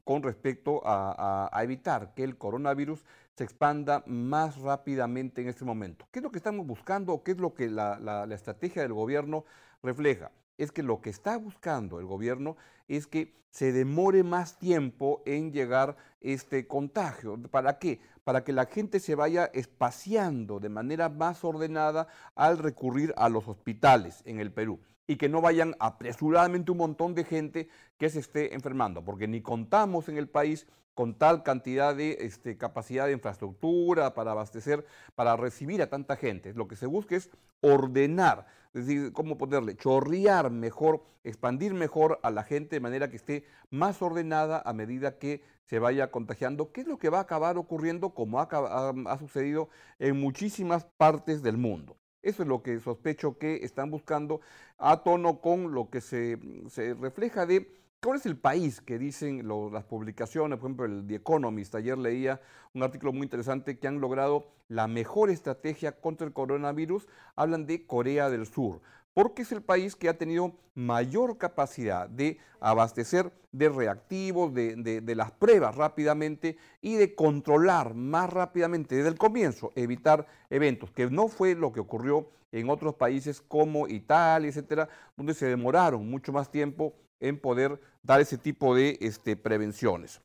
con 0.04 0.24
respecto 0.24 0.82
a, 0.86 1.50
evitar 1.64 2.14
que 2.14 2.24
el 2.24 2.38
coronavirus 2.38 3.06
se 3.36 3.44
expanda 3.44 4.04
más 4.06 4.58
rápidamente 4.58 5.42
en 5.42 5.48
este 5.50 5.66
momento. 5.66 6.08
¿Qué 6.12 6.20
es 6.20 6.24
lo 6.24 6.32
que 6.32 6.38
estamos 6.38 6.66
buscando 6.66 7.14
o 7.14 7.24
qué 7.24 7.32
es 7.32 7.38
lo 7.38 7.54
que 7.54 7.70
la- 7.70 8.00
la 8.00 8.36
estrategia 8.36 8.82
del 8.82 8.94
gobierno 8.94 9.46
refleja? 9.84 10.32
Es 10.58 10.72
que 10.72 10.84
lo 10.84 11.02
que 11.02 11.10
está 11.10 11.38
buscando 11.38 12.00
el 12.00 12.06
gobierno 12.06 12.58
es 12.88 13.08
que 13.08 13.34
se 13.52 13.74
demore 13.74 14.24
más 14.24 14.58
tiempo 14.58 15.22
en 15.26 15.52
llegar 15.52 15.98
este 16.22 16.68
contagio. 16.68 17.38
¿Para 17.52 17.80
qué? 17.80 18.00
Para 18.24 18.44
que 18.44 18.54
la 18.54 18.66
gente 18.66 19.00
se 19.00 19.16
vaya 19.16 19.52
espaciando 19.54 20.60
de 20.60 20.70
manera 20.70 21.10
más 21.10 21.44
ordenada 21.44 22.08
al 22.36 22.58
recurrir 22.58 23.14
a 23.18 23.30
los 23.30 23.48
hospitales 23.48 24.24
en 24.26 24.40
el 24.40 24.52
Perú. 24.52 24.80
Y 25.12 25.18
que 25.18 25.27
no 25.27 25.41
vayan 25.41 25.75
apresuradamente 25.82 26.72
un 26.72 26.77
montón 26.77 27.13
de 27.15 27.25
gente 27.25 27.68
que 27.98 28.10
se 28.10 28.20
esté 28.20 28.56
enfermando, 28.56 29.03
porque 29.03 29.27
ni 29.27 29.41
contamos 29.41 30.08
en 30.08 30.18
el 30.18 30.30
país 30.30 30.68
con 30.94 31.15
tal 31.15 31.44
cantidad 31.44 31.94
de 31.94 32.20
este, 32.22 32.58
capacidad 32.58 33.08
de 33.08 33.12
infraestructura 33.12 34.13
para 34.13 34.32
abastecer, 34.32 34.86
para 35.13 35.36
recibir 35.36 35.82
a 35.82 35.89
tanta 35.89 36.15
gente. 36.15 36.53
Lo 36.53 36.70
que 36.70 36.77
se 36.77 36.86
busca 36.86 37.18
es 37.18 37.30
ordenar, 37.60 38.48
es 38.74 38.88
decir, 38.88 39.12
cómo 39.12 39.38
ponerle, 39.38 39.75
chorrear 39.75 40.50
mejor, 40.50 41.03
expandir 41.25 41.74
mejor 41.74 42.22
a 42.24 42.32
la 42.32 42.44
gente 42.44 42.77
de 42.77 42.80
manera 42.80 43.10
que 43.10 43.18
esté 43.18 43.44
más 43.70 44.01
ordenada 44.01 44.63
a 44.65 44.72
medida 44.72 45.18
que 45.20 45.44
se 45.65 45.80
vaya 45.80 46.10
contagiando, 46.10 46.72
¿Qué 46.72 46.82
es 46.82 46.88
lo 46.88 47.00
que 47.00 47.10
va 47.10 47.18
a 47.18 47.24
acabar 47.24 47.58
ocurriendo 47.58 48.12
como 48.12 48.39
ha, 48.39 48.48
ha 48.48 49.18
sucedido 49.18 49.68
en 50.00 50.22
muchísimas 50.22 50.86
partes 50.86 51.44
del 51.44 51.58
mundo. 51.58 51.98
Eso 52.22 52.44
es 52.44 52.50
lo 52.50 52.62
que 52.62 52.80
sospecho 52.80 53.38
que 53.38 53.63
están 53.63 53.92
buscando 53.92 54.42
a 54.78 55.04
tono 55.04 55.42
con 55.42 55.74
lo 55.74 55.90
que 55.90 56.01
se, 56.01 56.38
se 56.70 56.94
refleja 56.94 57.46
de 57.46 57.82
¿Cuál 58.04 58.18
es 58.18 58.25
el 58.25 58.36
país 58.36 58.82
que 58.82 58.98
dicen 58.98 59.48
las 59.72 59.84
publicaciones? 59.84 60.58
Por 60.58 60.72
ejemplo, 60.72 60.86
el 60.88 61.06
The 61.06 61.16
Economist. 61.18 61.75
Ayer 61.75 62.00
leía 62.00 62.42
un 62.74 62.82
artículo 62.82 63.13
muy 63.13 63.22
interesante 63.22 63.78
que 63.78 63.88
han 63.88 64.01
logrado 64.01 64.48
la 64.70 64.88
mejor 64.88 65.30
estrategia 65.30 65.92
contra 65.92 66.25
el 66.25 66.34
coronavirus. 66.34 67.08
Hablan 67.36 67.68
de 67.68 67.86
Corea 67.86 68.32
del 68.32 68.48
Sur, 68.48 68.82
porque 69.13 69.41
es 69.41 69.51
el 69.51 69.62
país 69.62 69.96
que 69.96 70.10
ha 70.10 70.18
tenido 70.18 70.53
mayor 70.74 71.38
capacidad 71.38 72.08
de 72.08 72.39
abastecer 72.60 73.32
de 73.51 73.70
reactivos, 73.70 74.53
de, 74.53 75.13
las 75.15 75.32
pruebas 75.32 75.75
rápidamente 75.75 76.58
y 76.82 76.96
de 76.96 77.13
controlar 77.15 77.94
más 77.94 78.30
rápidamente 78.32 78.96
desde 78.96 79.10
el 79.10 79.18
comienzo, 79.18 79.72
evitar 79.75 80.25
eventos, 80.50 80.91
que 80.91 81.10
no 81.10 81.27
fue 81.27 81.56
lo 81.56 81.72
que 81.72 81.82
ocurrió 81.82 82.30
en 82.51 82.70
otros 82.70 82.96
países 82.96 83.41
como 83.41 83.88
Italia, 83.88 84.50
etcétera, 84.50 84.88
donde 85.18 85.34
se 85.34 85.48
demoraron 85.48 86.10
mucho 86.10 86.32
más 86.32 86.50
tiempo 86.50 86.94
en 87.20 87.39
poder 87.39 87.80
dar 88.03 88.22
ese 88.22 88.38
tipo 88.38 88.75
de 88.75 88.98
este, 89.01 89.36
prevenciones. 89.36 90.22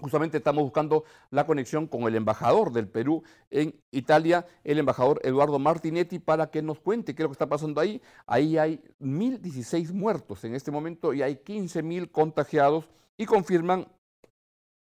Justamente 0.00 0.38
estamos 0.38 0.62
buscando 0.62 1.02
la 1.30 1.44
conexión 1.44 1.88
con 1.88 2.02
el 2.02 2.14
embajador 2.14 2.70
del 2.70 2.86
Perú 2.86 3.24
en 3.50 3.74
Italia, 3.90 4.46
el 4.62 4.78
embajador 4.78 5.20
Eduardo 5.24 5.58
Martinetti, 5.58 6.20
para 6.20 6.52
que 6.52 6.62
nos 6.62 6.78
cuente 6.78 7.16
qué 7.16 7.22
es 7.22 7.24
lo 7.24 7.30
que 7.30 7.32
está 7.32 7.48
pasando 7.48 7.80
ahí. 7.80 8.00
Ahí 8.24 8.58
hay 8.58 8.80
1.016 9.00 9.92
muertos 9.92 10.44
en 10.44 10.54
este 10.54 10.70
momento 10.70 11.12
y 11.12 11.22
hay 11.22 11.34
15.000 11.34 12.12
contagiados 12.12 12.88
y 13.16 13.26
confirman 13.26 13.88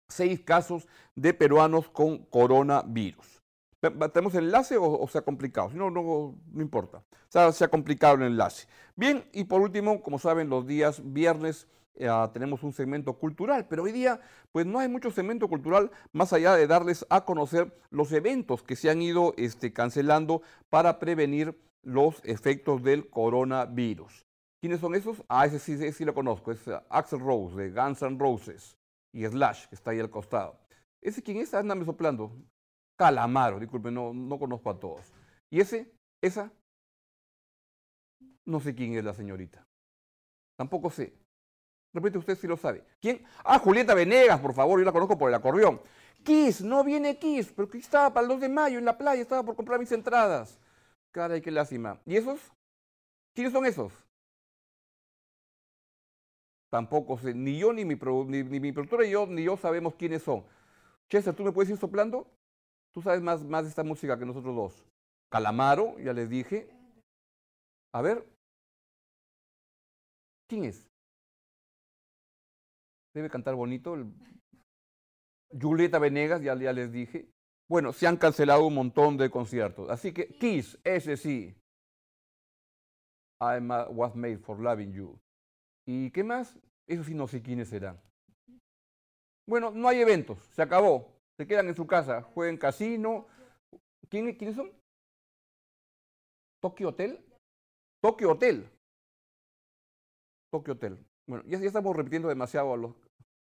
seis 0.08 0.40
casos 0.40 0.88
de 1.14 1.32
peruanos 1.32 1.88
con 1.88 2.18
coronavirus. 2.24 3.37
¿Tenemos 3.80 4.34
enlace 4.34 4.76
o, 4.76 5.06
se 5.08 5.18
ha 5.18 5.22
complicado? 5.22 5.70
Si 5.70 5.76
no, 5.76 5.90
no, 5.90 6.36
no 6.52 6.62
importa. 6.62 6.98
O 6.98 7.30
sea, 7.30 7.52
se 7.52 7.64
ha 7.64 7.68
complicado 7.68 8.16
el 8.16 8.22
enlace. 8.22 8.66
Bien, 8.96 9.24
y 9.32 9.44
por 9.44 9.60
último, 9.60 10.02
como 10.02 10.18
saben, 10.18 10.48
los 10.48 10.66
días 10.66 11.00
viernes 11.04 11.68
eh, 11.98 12.08
tenemos 12.32 12.62
un 12.62 12.72
segmento 12.72 13.14
cultural, 13.14 13.66
pero 13.68 13.82
hoy 13.82 13.92
día 13.92 14.20
pues 14.52 14.66
no 14.66 14.78
hay 14.78 14.88
mucho 14.88 15.10
segmento 15.10 15.48
cultural 15.48 15.90
más 16.12 16.32
allá 16.32 16.54
de 16.54 16.68
darles 16.68 17.04
a 17.10 17.24
conocer 17.24 17.76
los 17.90 18.12
eventos 18.12 18.62
que 18.62 18.76
se 18.76 18.88
han 18.88 19.02
ido 19.02 19.34
este, 19.36 19.72
cancelando 19.72 20.42
para 20.70 21.00
prevenir 21.00 21.60
los 21.82 22.20
efectos 22.24 22.84
del 22.84 23.10
coronavirus. 23.10 24.26
¿Quiénes 24.60 24.80
son 24.80 24.94
esos? 24.94 25.22
Ah, 25.28 25.46
ese 25.46 25.58
sí, 25.58 25.72
ese 25.72 25.92
sí 25.92 26.04
lo 26.04 26.14
conozco, 26.14 26.52
es 26.52 26.66
uh, 26.68 26.80
Axel 26.88 27.20
Rose 27.20 27.56
de 27.56 27.70
Guns 27.70 28.02
N' 28.02 28.18
Roses 28.18 28.76
y 29.12 29.24
Slash, 29.24 29.66
que 29.66 29.74
está 29.74 29.90
ahí 29.90 30.00
al 30.00 30.10
costado. 30.10 30.58
¿Ese 31.00 31.22
quién 31.22 31.38
es? 31.38 31.52
Ándame 31.54 31.84
soplando. 31.84 32.32
Calamaro, 32.98 33.60
disculpe, 33.60 33.92
no, 33.92 34.12
no 34.12 34.38
conozco 34.38 34.70
a 34.70 34.80
todos. 34.80 35.12
Y 35.50 35.60
ese, 35.60 35.88
esa, 36.20 36.52
no 38.44 38.58
sé 38.58 38.74
quién 38.74 38.94
es 38.94 39.04
la 39.04 39.14
señorita. 39.14 39.64
Tampoco 40.56 40.90
sé. 40.90 41.14
Repite 41.94 42.18
usted 42.18 42.36
si 42.36 42.48
lo 42.48 42.56
sabe. 42.56 42.84
¿Quién? 43.00 43.24
Ah, 43.44 43.60
Julieta 43.60 43.94
Venegas, 43.94 44.40
por 44.40 44.52
favor, 44.52 44.80
yo 44.80 44.84
la 44.84 44.92
conozco 44.92 45.16
por 45.16 45.28
el 45.28 45.34
acordeón. 45.36 45.80
Kiss, 46.24 46.60
no 46.60 46.82
viene 46.82 47.18
Kiss, 47.20 47.52
pero 47.54 47.68
que 47.68 47.78
estaba 47.78 48.12
para 48.12 48.22
el 48.22 48.28
2 48.30 48.40
de 48.40 48.48
mayo 48.48 48.78
en 48.78 48.84
la 48.84 48.98
playa, 48.98 49.22
estaba 49.22 49.44
por 49.44 49.54
comprar 49.54 49.78
mis 49.78 49.92
entradas. 49.92 50.58
Caray, 51.12 51.40
qué 51.40 51.52
lástima. 51.52 52.00
¿Y 52.04 52.16
esos? 52.16 52.40
¿Quiénes 53.32 53.52
son 53.52 53.64
esos? 53.64 53.92
Tampoco 56.68 57.16
sé, 57.16 57.32
ni 57.32 57.58
yo, 57.58 57.72
ni 57.72 57.84
mi, 57.84 57.94
ni, 57.94 58.42
ni 58.42 58.60
mi 58.60 58.72
productora, 58.72 59.06
y 59.06 59.10
yo, 59.12 59.24
ni 59.26 59.44
yo 59.44 59.56
sabemos 59.56 59.94
quiénes 59.94 60.24
son. 60.24 60.44
Chester, 61.08 61.34
¿tú 61.34 61.44
me 61.44 61.52
puedes 61.52 61.70
ir 61.70 61.78
soplando? 61.78 62.26
Tú 62.92 63.02
sabes 63.02 63.20
más, 63.22 63.44
más 63.44 63.64
de 63.64 63.70
esta 63.70 63.84
música 63.84 64.18
que 64.18 64.26
nosotros 64.26 64.54
dos. 64.54 64.84
Calamaro, 65.30 65.98
ya 65.98 66.12
les 66.12 66.28
dije. 66.28 66.68
A 67.92 68.02
ver. 68.02 68.26
¿Quién 70.48 70.64
es? 70.64 70.88
Debe 73.14 73.28
cantar 73.28 73.54
bonito. 73.54 73.96
Julieta 75.50 75.98
Venegas, 75.98 76.42
ya, 76.42 76.54
ya 76.56 76.72
les 76.72 76.92
dije. 76.92 77.28
Bueno, 77.68 77.92
se 77.92 78.06
han 78.06 78.16
cancelado 78.16 78.66
un 78.66 78.74
montón 78.74 79.16
de 79.16 79.30
conciertos. 79.30 79.90
Así 79.90 80.12
que 80.12 80.28
Kiss, 80.28 80.78
ese 80.84 81.16
sí. 81.16 81.54
I 83.40 83.60
was 83.90 84.14
made 84.16 84.38
for 84.38 84.58
loving 84.58 84.92
you. 84.92 85.18
¿Y 85.86 86.10
qué 86.10 86.24
más? 86.24 86.58
Eso 86.86 87.04
sí 87.04 87.14
no 87.14 87.28
sé 87.28 87.42
quiénes 87.42 87.68
serán. 87.68 88.00
Bueno, 89.46 89.70
no 89.70 89.88
hay 89.88 90.00
eventos, 90.00 90.38
se 90.52 90.62
acabó 90.62 91.17
se 91.38 91.46
quedan 91.46 91.68
en 91.68 91.76
su 91.76 91.86
casa, 91.86 92.22
juegan 92.22 92.56
casino. 92.56 93.26
¿Quién, 94.08 94.34
¿Quiénes 94.36 94.56
son? 94.56 94.72
¿Tokyo 96.60 96.88
Hotel? 96.88 97.24
Tokyo 98.02 98.32
Hotel. 98.32 98.68
Tokyo 100.50 100.72
Hotel. 100.72 100.98
Bueno, 101.28 101.44
ya, 101.46 101.58
estamos 101.58 101.94
repitiendo 101.94 102.28
demasiado 102.28 102.72
a 102.72 102.76
los... 102.76 102.92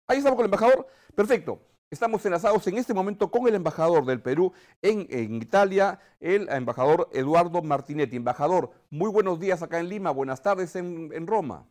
Ahí 0.08 0.20
estamos 0.20 0.38
con 0.38 0.46
el 0.46 0.54
embajador. 0.54 0.88
Perfecto. 1.14 1.60
Estamos 1.92 2.26
enlazados 2.26 2.66
en 2.68 2.78
este 2.78 2.94
momento 2.94 3.30
con 3.30 3.46
el 3.50 3.56
embajador 3.56 4.06
del 4.06 4.22
Perú 4.22 4.54
en, 4.82 5.08
en, 5.10 5.36
Italia, 5.36 6.00
el 6.22 6.48
embajador 6.48 7.10
Eduardo 7.12 7.62
Martinetti. 7.62 8.16
Embajador, 8.16 8.72
muy 8.90 9.12
buenos 9.12 9.42
días 9.42 9.62
acá 9.62 9.82
en 9.82 9.90
Lima, 9.90 10.12
buenas 10.12 10.42
tardes 10.42 10.74
en, 10.78 11.12
en 11.12 11.28
Roma. 11.28 11.68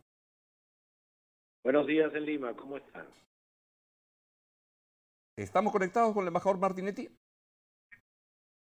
Buenos 1.63 1.87
días 1.87 2.13
en 2.13 2.25
Lima, 2.25 2.55
¿cómo 2.55 2.77
están? 2.77 3.07
¿Estamos 5.37 5.71
conectados 5.71 6.13
con 6.13 6.23
el 6.23 6.27
embajador 6.27 6.59
Martinetti? 6.59 7.09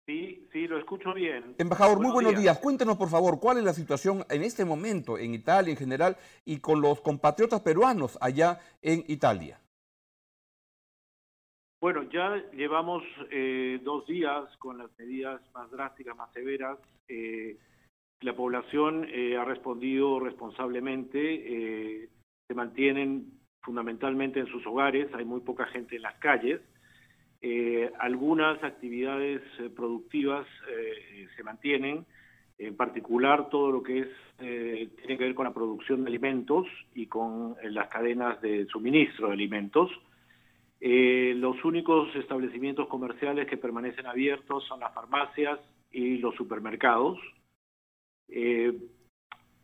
Sí, 0.05 0.47
sí, 0.51 0.67
lo 0.67 0.77
escucho 0.79 1.13
bien. 1.13 1.55
Embajador, 1.59 1.99
muy 1.99 2.11
buenos 2.11 2.35
días. 2.35 2.57
Cuéntenos, 2.59 2.97
por 2.97 3.09
favor, 3.09 3.39
cuál 3.39 3.59
es 3.59 3.63
la 3.63 3.73
situación 3.73 4.25
en 4.29 4.41
este 4.41 4.65
momento 4.65 5.17
en 5.17 5.33
Italia 5.33 5.71
en 5.71 5.77
general 5.77 6.17
y 6.45 6.59
con 6.59 6.81
los 6.81 6.99
compatriotas 7.01 7.61
peruanos 7.61 8.17
allá 8.19 8.59
en 8.81 9.03
Italia. 9.07 9.61
Bueno, 11.79 12.03
ya 12.11 12.43
llevamos 12.51 13.03
eh, 13.31 13.79
dos 13.83 14.05
días 14.07 14.45
con 14.57 14.79
las 14.79 14.89
medidas 14.97 15.41
más 15.53 15.71
drásticas, 15.71 16.17
más 16.17 16.33
severas. 16.33 16.77
Eh, 17.07 17.57
la 18.21 18.35
población 18.35 19.07
eh, 19.07 19.37
ha 19.37 19.45
respondido 19.45 20.19
responsablemente. 20.19 22.09
se 22.47 22.53
mantienen 22.55 23.38
fundamentalmente 23.61 24.39
en 24.39 24.47
sus 24.47 24.65
hogares, 24.65 25.07
hay 25.13 25.25
muy 25.25 25.41
poca 25.41 25.65
gente 25.67 25.95
en 25.95 26.03
las 26.03 26.15
calles. 26.15 26.61
Eh, 27.41 27.89
algunas 27.99 28.61
actividades 28.63 29.41
eh, 29.59 29.69
productivas 29.73 30.45
eh, 30.69 31.27
se 31.35 31.43
mantienen, 31.43 32.05
en 32.57 32.75
particular 32.75 33.49
todo 33.49 33.71
lo 33.71 33.81
que 33.81 34.11
tiene 34.37 35.17
que 35.17 35.23
ver 35.25 35.35
con 35.35 35.45
la 35.45 35.53
producción 35.53 36.03
de 36.03 36.09
alimentos 36.09 36.65
y 36.93 37.07
con 37.07 37.55
las 37.63 37.87
cadenas 37.89 38.41
de 38.41 38.65
suministro 38.67 39.27
de 39.27 39.33
alimentos. 39.33 39.89
los 40.81 41.63
únicos 41.65 42.13
establecimientos 42.15 42.87
comerciales 42.87 43.47
que 43.47 43.57
permanecen 43.57 44.05
abiertos 44.05 44.65
son 44.65 44.79
las 44.81 44.93
farmacias 44.93 45.59
y 45.91 46.17
los 46.19 46.35
supermercados. 46.35 47.17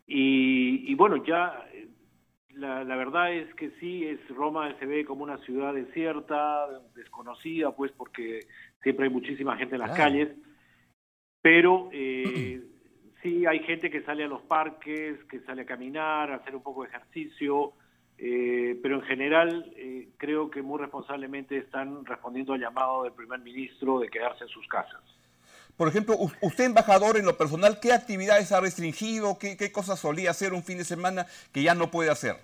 y, 0.06 0.94
bueno, 0.94 1.24
ya 1.24 1.66
la, 2.56 2.96
verdad 2.96 3.32
es 3.32 3.52
que 3.54 3.70
sí, 3.80 4.04
es 4.06 4.18
Roma 4.28 4.74
se 4.78 4.86
ve 4.86 5.04
como 5.04 5.22
una 5.22 5.38
ciudad 5.38 5.74
desierta, 5.74 6.66
desconocida, 6.94 7.72
pues 7.72 7.92
porque 7.92 8.40
siempre 8.82 9.06
hay 9.06 9.12
muchísima 9.12 9.56
gente 9.56 9.74
en 9.74 9.82
las 9.82 9.96
calles, 9.96 10.30
pero 11.42 11.90
eh, 11.92 12.62
sí 13.22 13.44
hay 13.46 13.60
gente 13.60 13.90
que 13.90 14.02
sale 14.02 14.24
a 14.24 14.28
los 14.28 14.42
parques, 14.42 15.22
que 15.24 15.40
sale 15.40 15.62
a 15.62 15.66
caminar, 15.66 16.30
a 16.30 16.36
hacer 16.36 16.56
un 16.56 16.62
poco 16.62 16.82
de 16.82 16.88
ejercicio, 16.88 17.72
eh, 18.18 18.78
pero 18.82 18.96
en 18.96 19.02
general 19.02 19.72
eh, 19.76 20.08
creo 20.16 20.50
que 20.50 20.62
muy 20.62 20.78
responsablemente 20.78 21.58
están 21.58 22.06
respondiendo 22.06 22.54
al 22.54 22.60
llamado 22.60 23.02
del 23.02 23.12
primer 23.12 23.40
ministro 23.40 23.98
de 23.98 24.08
quedarse 24.08 24.44
en 24.44 24.50
sus 24.50 24.66
casas. 24.68 25.02
Por 25.76 25.88
ejemplo, 25.88 26.16
usted 26.40 26.64
embajador 26.64 27.18
en 27.18 27.26
lo 27.26 27.36
personal, 27.36 27.78
¿qué 27.80 27.92
actividades 27.92 28.50
ha 28.50 28.60
restringido? 28.60 29.38
¿Qué, 29.38 29.70
cosas 29.72 30.00
solía 30.00 30.30
hacer 30.30 30.54
un 30.54 30.62
fin 30.62 30.78
de 30.78 30.84
semana 30.84 31.26
que 31.52 31.62
ya 31.62 31.74
no 31.74 31.90
puede 31.90 32.10
hacer? 32.10 32.36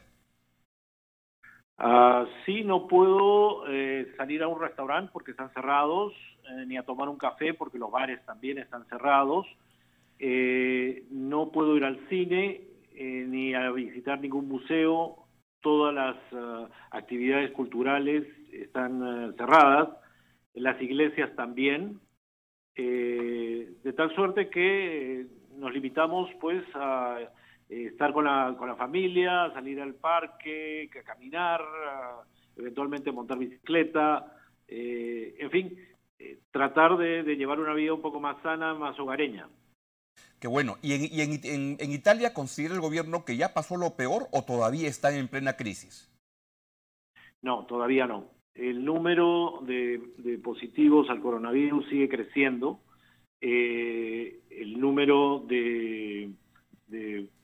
Ah, 1.79 2.27
sí, 2.45 2.63
no 2.63 2.87
puedo 2.87 3.67
eh, 3.69 4.13
salir 4.19 4.43
a 4.43 4.49
un 4.49 4.61
restaurante 4.61 5.11
porque 5.15 5.31
están 5.31 5.51
cerrados, 5.55 6.13
eh, 6.45 6.67
ni 6.67 6.77
a 6.77 6.83
tomar 6.83 7.09
un 7.09 7.17
café 7.17 7.55
porque 7.55 7.79
los 7.79 7.91
bares 7.91 8.23
también 8.27 8.59
están 8.59 8.85
cerrados. 8.89 9.47
Eh, 10.19 11.07
no 11.11 11.51
puedo 11.51 11.77
ir 11.77 11.85
al 11.85 12.07
cine 12.09 12.61
ni 12.95 13.55
a 13.55 13.71
visitar 13.71 14.21
ningún 14.21 14.47
museo. 14.47 15.25
Todas 15.63 15.95
las 15.95 16.17
actividades 16.91 17.51
culturales 17.53 18.27
están 18.53 19.35
cerradas, 19.37 19.89
las 20.55 20.81
iglesias 20.83 21.35
también, 21.35 21.99
de 22.77 23.93
tal 23.97 24.15
suerte 24.15 24.49
que 24.49 25.27
nos 25.57 25.73
limitamos 25.73 26.31
pues 26.41 26.65
a 26.75 27.19
estar 27.69 28.13
con 28.13 28.25
la, 28.25 28.55
con 28.59 28.69
la 28.69 28.77
familia, 28.77 29.51
salir 29.53 29.81
al 29.81 29.95
parque, 29.95 30.91
a 30.99 31.03
caminar, 31.03 31.61
eventualmente 32.57 33.13
montar 33.13 33.39
bicicleta, 33.39 34.37
en 34.69 35.51
fin, 35.51 35.79
tratar 36.51 36.97
de, 36.97 37.23
llevar 37.37 37.61
una 37.61 37.75
vida 37.75 37.95
un 37.95 38.03
poco 38.03 38.21
más 38.21 38.41
sana, 38.43 38.75
más 38.75 38.99
hogareña. 38.99 39.49
Qué 40.39 40.49
bueno. 40.49 40.77
¿Y, 40.83 41.21
en, 41.21 41.93
Italia 41.93 42.35
considera 42.35 42.75
el 42.75 42.81
gobierno 42.81 43.25
que 43.25 43.37
ya 43.37 43.55
pasó 43.55 43.77
lo 43.77 43.97
peor 43.97 44.29
o 44.33 44.43
todavía 44.43 44.89
está 44.89 45.17
en 45.17 45.29
plena 45.29 45.57
crisis? 45.57 46.11
No, 47.43 47.67
todavía 47.67 48.07
no. 48.07 48.29
El 48.55 48.85
número 48.85 49.61
de, 49.63 50.39
positivos 50.43 51.09
al 51.09 51.21
coronavirus 51.21 51.89
sigue 51.89 52.09
creciendo. 52.09 52.81
Eh, 53.41 54.41
el 54.51 54.79
número 54.79 55.45
de, 55.49 56.31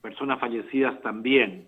personas 0.01 0.39
fallecidas 0.39 1.01
también. 1.01 1.67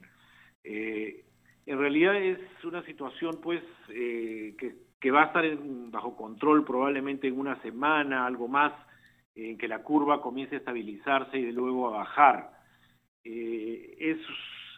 Eh, 0.64 1.26
en 1.66 1.80
realidad 1.80 2.16
es 2.16 2.40
una 2.64 2.84
situación 2.84 3.40
pues 3.42 3.64
eh, 3.90 4.56
que 5.00 5.12
va 5.12 5.24
a 5.24 5.26
estar 5.26 5.44
bajo 5.90 6.16
control 6.16 6.64
probablemente 6.64 7.28
en 7.28 7.40
una 7.40 7.60
semana, 7.64 8.28
algo 8.28 8.48
más, 8.48 8.74
en 9.34 9.58
que 9.58 9.68
la 9.68 9.82
curva 9.82 10.22
comience 10.22 10.56
a 10.56 10.60
estabilizarse 10.60 11.40
y 11.40 11.46
de 11.46 11.52
luego 11.52 11.88
a 11.88 11.98
bajar. 11.98 12.52
Es, 13.24 14.18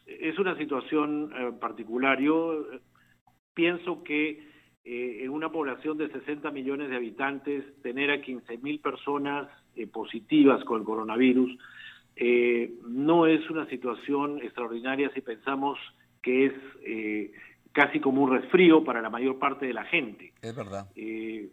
es, 0.05 0.39
una 0.39 0.57
situación 0.57 1.57
particular. 1.59 2.21
Yo 2.21 2.65
pienso 3.53 4.03
que 4.03 4.52
en 4.85 5.29
una 5.29 5.49
población 5.49 5.97
de 5.97 6.09
60 6.09 6.51
millones 6.51 6.89
de 6.89 6.97
habitantes, 6.97 7.63
tener 7.81 8.11
a 8.11 8.21
15 8.21 8.57
mil 8.57 8.79
personas 8.79 9.47
positivas 9.91 10.63
con 10.65 10.81
el 10.81 10.85
coronavirus 10.85 11.57
no 12.87 13.25
es 13.25 13.49
una 13.49 13.65
situación 13.67 14.39
extraordinaria 14.43 15.09
si 15.13 15.21
pensamos 15.21 15.79
que 16.21 16.47
es 16.47 16.53
casi 17.73 17.99
como 17.99 18.23
un 18.23 18.31
resfrío 18.31 18.83
para 18.83 19.01
la 19.01 19.09
mayor 19.09 19.39
parte 19.39 19.65
de 19.65 19.73
la 19.73 19.83
gente. 19.83 20.31
Es 20.41 20.55
verdad. 20.55 20.87
Eh, 20.95 21.49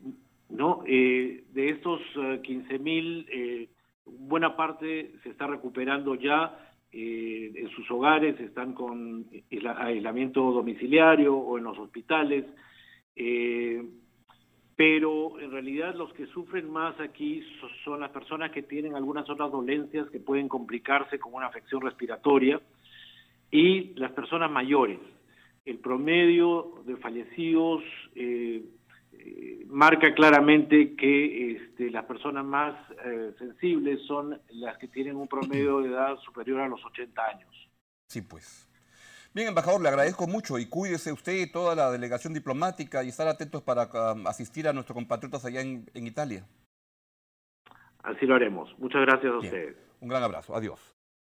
¿no? 0.50 0.84
Eh, 0.86 1.44
de 1.52 1.70
estos 1.70 2.00
15 2.42 2.74
eh, 2.74 2.78
mil, 2.78 3.68
buena 4.04 4.56
parte 4.56 5.12
se 5.22 5.30
está 5.30 5.46
recuperando 5.46 6.14
ya 6.14 6.66
en 6.92 7.68
sus 7.70 7.88
hogares, 7.90 8.38
están 8.40 8.74
con 8.74 9.26
aislamiento 9.76 10.50
domiciliario 10.50 11.36
o 11.36 11.56
en 11.56 11.64
los 11.64 11.78
hospitales, 11.78 12.44
pero 14.76 15.38
en 15.40 15.50
realidad 15.50 15.94
los 15.94 16.12
que 16.14 16.26
sufren 16.26 16.70
más 16.70 16.98
aquí 17.00 17.42
son 17.84 18.00
las 18.00 18.10
personas 18.10 18.50
que 18.50 18.62
tienen 18.62 18.94
algunas 18.94 19.28
otras 19.28 19.50
dolencias 19.50 20.08
que 20.10 20.20
pueden 20.20 20.48
complicarse 20.48 21.18
con 21.18 21.34
una 21.34 21.46
afección 21.46 21.82
respiratoria 21.82 22.60
y 23.50 23.94
las 23.94 24.12
personas 24.12 24.50
mayores 24.50 24.98
el 25.64 25.78
promedio 25.78 26.82
de 26.86 26.96
fallecidos 26.96 27.82
eh, 28.14 28.64
eh, 29.12 29.64
marca 29.66 30.14
claramente 30.14 30.94
que 30.96 31.52
este, 31.52 31.90
las 31.90 32.04
personas 32.04 32.44
más 32.44 32.74
eh, 33.04 33.32
sensibles 33.38 34.00
son 34.06 34.40
las 34.50 34.78
que 34.78 34.88
tienen 34.88 35.16
un 35.16 35.28
promedio 35.28 35.80
de 35.80 35.90
edad 35.90 36.16
superior 36.18 36.60
a 36.60 36.68
los 36.68 36.84
80 36.84 37.22
años. 37.22 37.70
Sí, 38.06 38.22
pues. 38.22 38.69
Bien, 39.32 39.46
embajador, 39.46 39.80
le 39.80 39.88
agradezco 39.88 40.26
mucho 40.26 40.58
y 40.58 40.66
cuídese 40.66 41.12
usted 41.12 41.34
y 41.34 41.46
toda 41.46 41.76
la 41.76 41.92
delegación 41.92 42.34
diplomática 42.34 43.04
y 43.04 43.10
estar 43.10 43.28
atentos 43.28 43.62
para 43.62 43.84
um, 43.84 44.26
asistir 44.26 44.66
a 44.66 44.72
nuestros 44.72 44.94
compatriotas 44.94 45.44
allá 45.44 45.60
en, 45.60 45.86
Italia. 45.94 46.44
Así 48.02 48.26
lo 48.26 48.34
haremos. 48.34 48.76
Muchas 48.78 49.02
gracias 49.02 49.32
a 49.32 49.38
ustedes. 49.38 49.76
Un 50.00 50.08
gran 50.08 50.24
abrazo. 50.24 50.56
Adiós. 50.56 50.80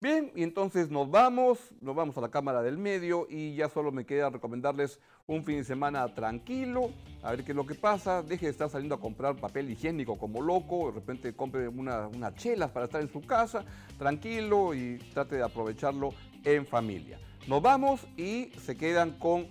Bien, 0.01 0.31
y 0.37 0.45
entonces 0.45 0.93
nos 0.93 1.11
vamos, 1.11 1.75
nos 1.81 1.97
vamos 1.97 2.17
a 2.17 2.21
la 2.21 2.31
Cámara 2.31 2.63
del 2.63 2.79
Medio 2.79 3.27
y 3.29 3.57
ya 3.57 3.69
solo 3.69 3.91
me 3.91 4.07
queda 4.07 4.31
recomendarles 4.31 5.01
un 5.27 5.45
fin 5.45 5.57
de 5.57 5.65
semana 5.65 6.15
tranquilo, 6.15 6.91
a 7.25 7.33
ver 7.33 7.43
qué 7.43 7.51
es 7.51 7.57
lo 7.57 7.67
que 7.67 7.75
pasa, 7.75 8.23
deje 8.23 8.47
de 8.47 8.53
estar 8.53 8.71
saliendo 8.71 8.95
a 8.95 9.01
comprar 9.01 9.35
papel 9.35 9.69
higiénico 9.71 10.17
como 10.17 10.41
loco, 10.41 10.93
de 10.93 11.01
repente 11.01 11.35
compre 11.35 11.67
unas 11.67 12.15
una 12.15 12.33
chelas 12.33 12.71
para 12.71 12.85
estar 12.85 13.01
en 13.01 13.11
su 13.11 13.23
casa, 13.23 13.65
tranquilo 13.99 14.73
y 14.73 14.99
trate 15.13 15.35
de 15.35 15.43
aprovecharlo 15.43 16.11
en 16.45 16.65
familia. 16.65 17.19
Nos 17.49 17.63
vamos 17.63 18.07
y 18.19 18.53
se 18.63 18.77
quedan 18.77 19.19
con, 19.19 19.49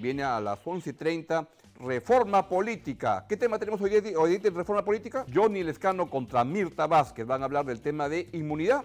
viene 0.00 0.24
a 0.24 0.40
las 0.40 0.58
11.30 0.64 1.46
reforma 1.78 2.48
política. 2.48 3.24
¿Qué 3.28 3.36
tema 3.36 3.56
tenemos 3.56 3.80
hoy, 3.80 3.92
hoy 4.16 4.40
en 4.42 4.54
reforma 4.56 4.84
política? 4.84 5.24
Johnny 5.32 5.62
Lescano 5.62 6.10
contra 6.10 6.42
Mirta 6.42 6.88
Vázquez. 6.88 7.24
Van 7.24 7.42
a 7.42 7.44
hablar 7.44 7.64
del 7.64 7.80
tema 7.80 8.08
de 8.08 8.28
inmunidad 8.32 8.84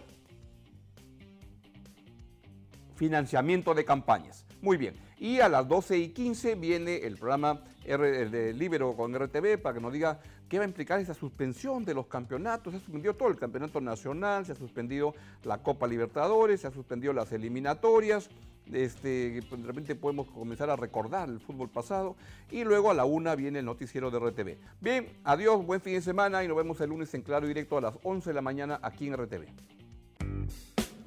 financiamiento 2.96 3.74
de 3.74 3.84
campañas. 3.84 4.46
Muy 4.62 4.78
bien. 4.78 4.94
Y 5.24 5.40
a 5.40 5.48
las 5.48 5.66
12 5.66 5.98
y 6.00 6.10
15 6.10 6.56
viene 6.56 6.98
el 6.98 7.16
programa 7.16 7.62
R, 7.86 8.30
de 8.30 8.52
Libero 8.52 8.94
con 8.94 9.18
RTV 9.18 9.58
para 9.58 9.74
que 9.74 9.80
nos 9.80 9.94
diga 9.94 10.20
qué 10.50 10.58
va 10.58 10.66
a 10.66 10.68
implicar 10.68 11.00
esa 11.00 11.14
suspensión 11.14 11.86
de 11.86 11.94
los 11.94 12.08
campeonatos. 12.08 12.74
Se 12.74 12.78
ha 12.78 12.82
suspendido 12.82 13.14
todo 13.14 13.30
el 13.30 13.38
campeonato 13.38 13.80
nacional, 13.80 14.46
se 14.46 14.52
ha 14.52 14.56
suspendido 14.56 15.16
la 15.46 15.60
Copa 15.60 15.88
Libertadores, 15.88 16.60
se 16.60 16.68
ha 16.68 16.72
suspendido 16.72 17.14
las 17.14 17.32
eliminatorias. 17.32 18.30
Este, 18.70 19.42
pues, 19.48 19.62
de 19.62 19.68
repente 19.68 19.96
podemos 19.96 20.30
comenzar 20.30 20.70
a 20.70 20.76
recordar 20.76 21.30
el 21.30 21.40
fútbol 21.40 21.70
pasado 21.70 22.18
y 22.52 22.66
luego 22.66 22.92
a 22.92 22.94
la 22.94 23.06
una 23.06 23.34
viene 23.36 23.60
el 23.60 23.66
noticiero 23.66 24.12
de 24.12 24.20
RTV. 24.20 24.58
Bien, 24.82 25.08
adiós, 25.24 25.66
buen 25.66 25.80
fin 25.80 25.94
de 25.94 26.02
semana 26.02 26.44
y 26.44 26.50
nos 26.50 26.58
vemos 26.58 26.82
el 26.82 26.90
lunes 26.90 27.14
en 27.14 27.22
Claro 27.22 27.48
Directo 27.48 27.78
a 27.78 27.82
las 27.82 27.94
11 28.04 28.32
de 28.32 28.34
la 28.34 28.42
mañana 28.42 28.78
aquí 28.84 29.08
en 29.08 29.16
RTV. 29.16 29.46